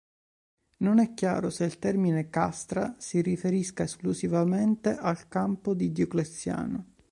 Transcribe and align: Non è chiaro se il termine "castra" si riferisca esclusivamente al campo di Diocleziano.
Non 0.77 0.97
è 0.97 1.13
chiaro 1.13 1.51
se 1.51 1.63
il 1.63 1.77
termine 1.77 2.31
"castra" 2.31 2.95
si 2.97 3.21
riferisca 3.21 3.83
esclusivamente 3.83 4.97
al 4.97 5.27
campo 5.27 5.75
di 5.75 5.91
Diocleziano. 5.91 6.85